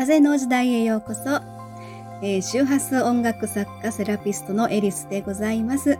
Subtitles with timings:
[0.00, 1.42] 風の時代へようこそ、
[2.22, 5.98] えー、周波数音楽作家セラピストのエリスでございます。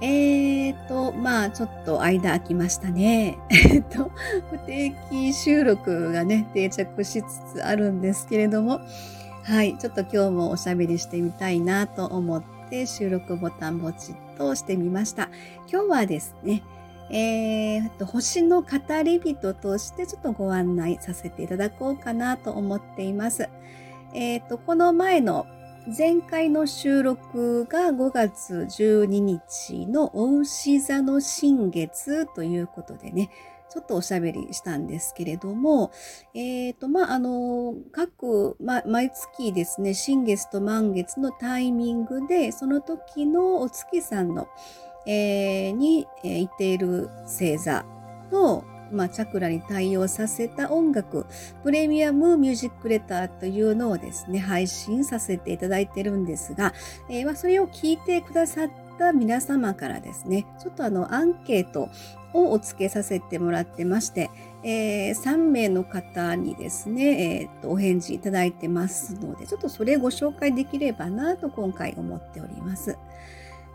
[0.00, 3.36] えーと、まあちょっと間空きましたね。
[3.52, 4.10] えっと、
[4.50, 8.80] 不定期収録がね、定着しつつあるんですけれども、
[9.42, 15.28] はい、ちょっと今日もおしゃべりしてみたいなと思って収録ボタンポチッと押してみました。
[15.70, 16.62] 今日はですね、
[17.12, 18.68] えー、と星の語
[19.04, 23.48] り人としてちょっとご案内させていただこうかなと思っています。
[24.14, 25.46] えっ、ー、と、この前の
[25.96, 33.30] 前回の収録が5月12日のお牛座の新月ということでね、
[33.68, 35.90] ちょっとおしゃべりしたんですけれども、
[36.34, 44.46] えっ、ー、と、まあ、あの、各、ま、毎月ですね、新月と満月のタイミングで、その時のお月さんの、
[45.06, 47.84] えー、に、えー、いている星座
[48.30, 51.26] の、まあ、チャクラに対応させた音楽、
[51.62, 56.74] プレミアムミュージックレターというのをですね、配信させていただいてるんですが、
[57.08, 61.88] えー、まあ、それを聞いてくださった皆様からですね、ちょっとあの、アンケート
[62.34, 64.30] をお付けさせてもらってまして、
[64.64, 72.96] えー、3名の方にですね、えーと、お返事いただいてますので、ちょっとそれご紹介できればなと今回思っております。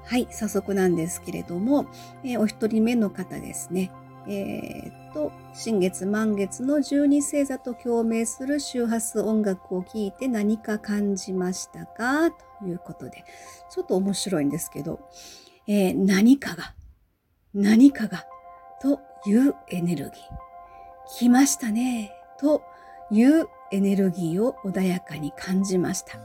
[0.07, 1.85] はい、早速なんですけれども、
[2.23, 3.91] えー、お一人目の方ですね。
[4.29, 12.31] えー、っと、新月満月の十二星座と共鳴する周波数音楽を聴いて何か感じましたか？
[12.31, 13.25] ということで、
[13.69, 14.99] ちょっと面白いんですけど、
[15.67, 16.73] えー、何かが、
[17.53, 18.25] 何かが、
[18.81, 20.13] というエネルギー。
[21.19, 22.61] 来ましたね、と
[23.11, 26.17] いうエネルギーを穏やかに感じました。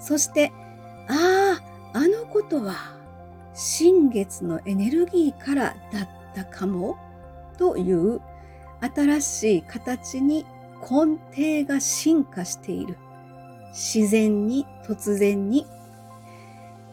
[0.00, 0.52] そして、
[1.08, 1.41] ああ、
[1.92, 2.74] あのことは
[3.54, 6.96] 新月のエネルギーからだったかも
[7.58, 8.20] という
[8.80, 10.46] 新しい形に
[10.80, 12.96] 根底が進化している。
[13.72, 15.66] 自然に突然に。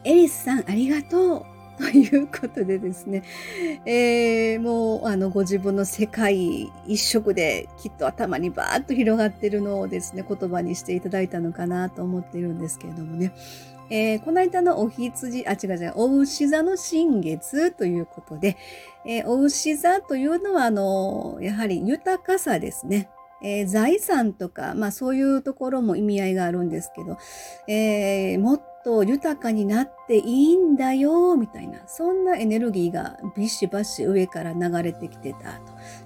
[0.05, 1.45] エリスさんありがとう。
[1.79, 3.23] ということでですね、
[3.85, 13.31] えー、もうあのご自分の世界一色できっと頭にバーッと広がってるのをですね、言葉にしていただいたのかなと思っているんですけれどもね、
[13.89, 18.57] えー、この間のお羊、あ、違う違う、お牛座の新月ということで、
[19.05, 23.09] えー、お牛座というのは、あの、やはり豊かさですね。
[23.41, 27.17] えー、財産とか、まあそういうところも意味合いがあるんですけど、
[27.67, 35.59] えー、もっと豊かになっていいんだよ、みたいな、そんなエネルギーがビシバシ上から流れてきてた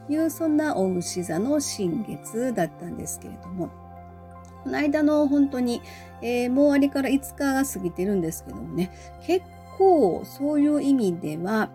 [0.07, 3.69] という、そんなお牛座の新月だったんですけれども、
[4.63, 5.81] この間の本当に、
[6.22, 8.91] えー、もう終わりから5日が過ぎてるんですけどもね、
[9.25, 9.46] 結
[9.78, 11.69] 構そういう意味では、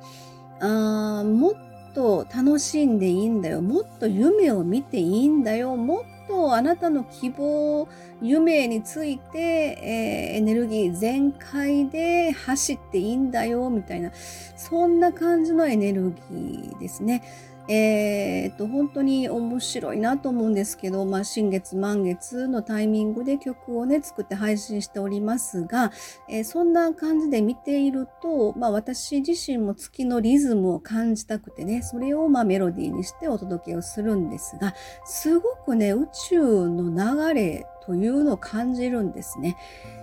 [0.60, 1.54] あもっ
[1.94, 3.60] と楽しんでいいんだよ。
[3.60, 5.76] もっと夢を見ていいんだよ。
[5.76, 7.88] もっとあなたの希望、
[8.22, 14.12] 夢について、えー、エネルギー全開で走っていいんだよ、みたいな、
[14.56, 17.22] そんな感じのエネルギーですね。
[17.68, 25.92] えー、っと、本当に面白いなと思うんですけど、まあ、新月満月のタイミングで曲をね、作って配信しておりますが、
[26.28, 34.74] えー、そんな感じで見ていると、まあ、私自身も月のリズムを感じたくてね、それをまメロディーにしてお届けをするんですが、
[35.04, 39.56] すごくね、宇宙の流れというのを感じるんですね。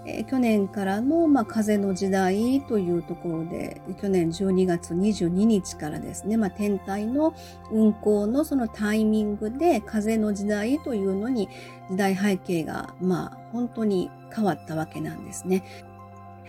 [0.08, 7.36] えー、去年からの、まあ、風の時代というところで、去年12月22日からですね、まあ、天体の
[7.72, 11.48] 運行のそのタイミングで風の時代というのに
[11.92, 15.64] 時代背景が、まあ、本当に変わったわけなんですね。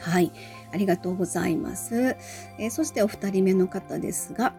[0.00, 0.32] はい。
[0.72, 2.16] ありがとうございます。
[2.58, 4.54] えー、そしてお二人目の方ですが、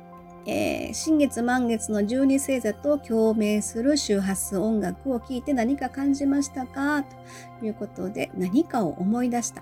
[0.48, 7.04] えー、新月満月の十二星座と共鳴する周波数音楽を聴いて何か感じましたか？
[7.60, 9.62] ということで何かを思い出した。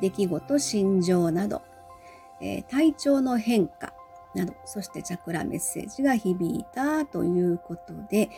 [0.00, 1.62] 出来事、心情など、
[2.40, 3.92] えー、体調の変化。
[4.34, 8.30] など、そしてチャクラメッセージが響いたということで、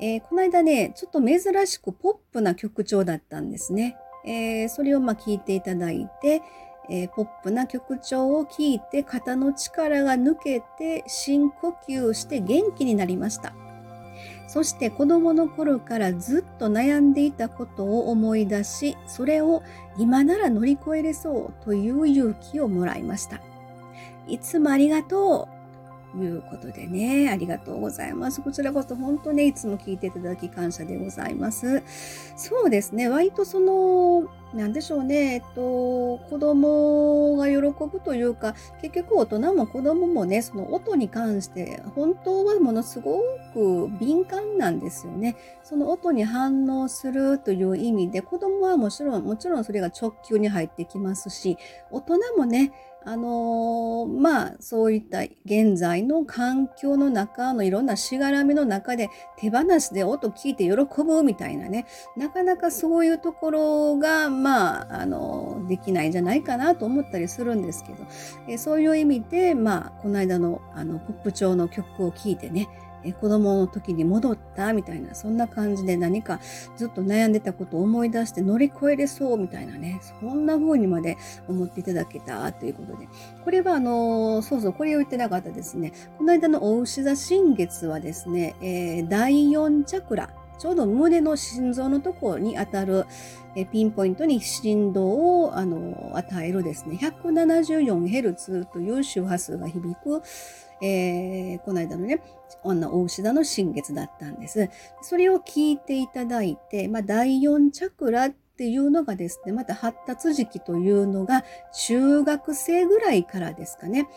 [0.00, 3.96] えー、この間ね、ちょっと珍しくポップな曲調だったんですね。
[4.24, 6.40] え、それをまあ聞いていただいて、
[6.90, 13.54] えー、ポップな曲調を聴いて肩の力が抜けて深呼吸して元気になりました。
[14.46, 19.62] そして子供の頃からずっと悩んでいたことを思い出し、それを
[19.98, 23.40] 今なら乗り越えれそうという勇気をもらいました。
[24.28, 25.53] いつもありがとう
[26.16, 28.40] いうことでね、ありがとうございます。
[28.40, 31.82] こちらこそ本当ね、いつも聞いていただき感謝でございます。
[32.36, 43.20] そうですね、割とその、なんでしょうね、えっと、子供が喜ぶというか、結局大人も子供もね、その音に関して本当はものすご
[43.52, 45.34] く敏感なんですよね。
[45.64, 51.58] その音に反応するという意味で、子供はもちろん、もちろんそれが直球に入ってきますし、
[51.90, 52.70] 大人もね、
[53.06, 60.72] あのー、まあ、そういった現在の環境の中のいろんなしがらみの中で手放しで音聞いて喜
[61.04, 61.86] ぶみたいなね、
[62.16, 68.06] なかなかそういうところが、まあ、あのー、できないんじゃないかなと思ったりするんですけど、
[68.48, 72.68] えそういう意味で、まあ、この間のあのポップ調の曲を聴いてね、
[73.04, 76.40] え子供の時に戻ったみたいな、そんな感じで何か
[76.76, 81.16] ずっと悩んでたことを思い出して乗り越えれそうみたいなね、そんな風にまで
[81.48, 83.08] 思っていただけたということで。
[83.44, 85.92] これはあの、そうそう、これを言ってなかったですね。
[86.18, 93.06] この間のお牛座新月はですね、えー、第4チャクラ、ちょうど胸の心臓のところに当たる、
[93.56, 100.22] えピンポイントに振動をあの与えるですね、174Hz という周波数が響く、
[100.82, 102.20] えー、この間のね、
[102.62, 104.70] 女大牛座の新月だったんです。
[105.02, 114.08] それを聞いていただいて、まあ、第4チャクラっていうのがですね、また発達時期というのが中学生ぐらいからですかね。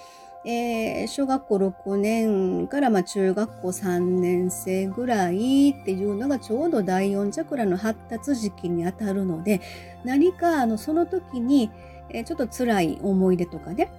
[0.49, 9.59] えー、小学校6年からまあ中学校3年生ぐらいっていうのがちょうど第4チャクラの発達時期にあたるので
[10.05, 11.69] 何かあのその時に、
[12.09, 13.91] えー、ちょっと辛い思い出とかね、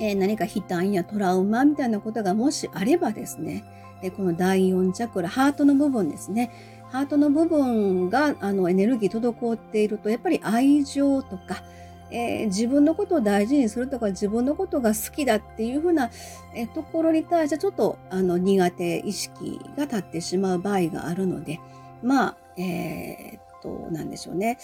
[0.00, 3.62] えー、何か悲嘆やトラウマみたいなことがもしあればですね、
[4.02, 6.50] えこの第4チャクラ、ハートの部分ですね。
[6.90, 11.62] ハートの部分があのエネルギー滞っていると、やっぱり愛情とか、
[12.10, 16.10] えー、自分のことを大事にするとか自分のことが好きだっていうふうな、
[16.54, 21.60] えー、ところに対してちょっとあの苦手意識が立ってしまう場合があるので、
[22.02, 24.58] まあ、えー、と、なんでしょうね。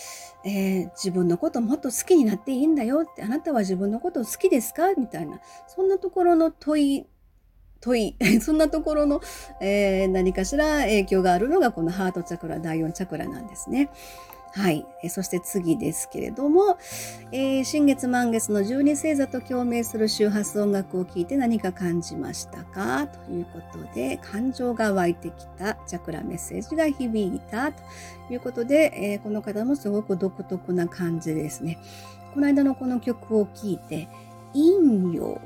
[0.45, 7.07] えー、自分のこともっと好きになっていいんだよって、あなたは自分のこと好きですかみたいな、そんなところの問い、
[7.81, 9.21] 問い、 そんなところの、
[9.61, 13.91] えー、何かしら影響があるのがこのハートチャクラ、第4チャクラなんですね。
[14.57, 14.87] はい。
[15.03, 16.79] えそして次ですけれども、
[17.31, 23.07] えー、新月満月の十二星座と共鳴する周波数音楽を聴いて何か感じましたか？
[23.07, 27.83] ということで、感情が湧いてきたチャクラメッセージが響いたと
[28.31, 31.79] いうことで、えー、この方もすごく独特な感じですね。
[32.33, 34.09] この間のこの曲を聴いて、
[34.55, 35.39] 陰陽、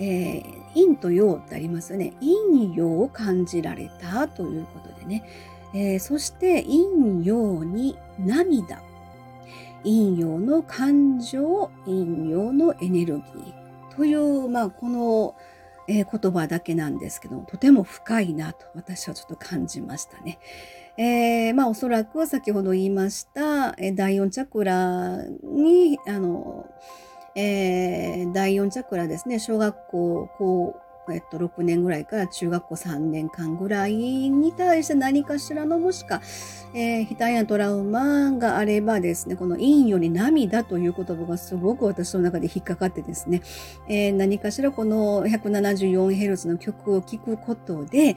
[0.00, 0.42] えー、
[0.74, 2.12] 陰と陽ってありますよね。
[2.20, 5.24] 陰陽を感じられたということでね、
[5.74, 8.82] えー、そして陰陽に涙。
[9.82, 15.34] 陰陽の感情、陰陽のエネルギーという、まあ、この、
[15.88, 20.38] えー、言葉だけなんですけどとても深いなと私はちょっと感じましたね。
[20.96, 26.66] えー、まあおそらく先ほど言いました、え、第4チャクラにあの、
[27.34, 36.20] え、第4チャクラですね小学校こうえっと、6年ぐらいから中学校3年間ぐらいに対して何かしらのもしか、
[36.74, 43.42] えー、悲嘆やトラウマがあればですね、この陰より涙という言葉がすごく私の中で引っかかってですね、
[43.88, 48.16] えー、何かしらこの 174Hz の曲を聴くことで、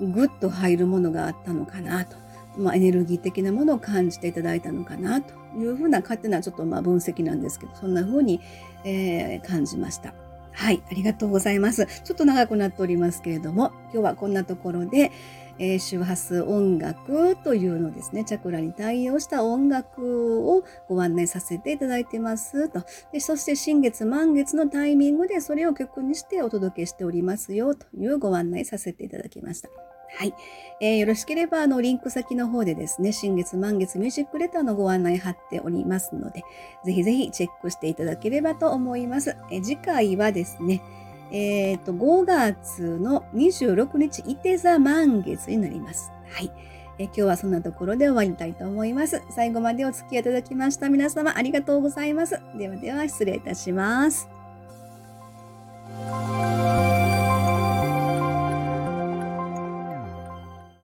[0.00, 2.24] ぐっと入るものがあったのかなと。
[2.56, 8.40] まあ、エネルギー的なものを感じていただいたのかなというふうな勝手なちょっとまあ分析なんですけど、そんなふうに、
[8.84, 10.14] えー、感じました。
[10.54, 11.86] はい、ありがとうございます。
[12.04, 15.10] ちょっと長くなっておりますけれども、今日はこんなところで、
[15.58, 22.84] えー、周波数音楽というのですね、チャクラに対応した音楽をご案内させていただいてますと。
[23.12, 29.93] でそして新月満月のタイミングでそれを曲にしてお届けしておりますよというご案内させていただきました。
[30.16, 30.34] はい。
[30.80, 36.44] えー、よろしければ、あの、リンク先の方でですね、新月満月ミュージックレターのご案内貼っておりますので、
[36.84, 39.36] ぜひぜひチェックしていただければと思います。
[39.50, 40.82] え次回はですね、
[41.30, 46.12] えっ、ー、と、5月の26日、いて座満月になります。
[46.30, 46.50] はい。
[46.98, 49.22] え今日はそんなところで終わりたいと思います。
[49.30, 52.40] 最後までお付き合いいただきました皆様ありがとうございます。
[52.56, 54.28] ではでは失礼いたします。